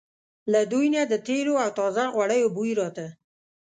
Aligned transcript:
له 0.51 0.61
دوی 0.71 0.87
نه 0.95 1.01
د 1.11 1.13
تېلو 1.27 1.53
او 1.63 1.69
تازه 1.79 2.03
غوړیو 2.13 2.53
بوی 2.55 2.71
راته. 2.79 3.07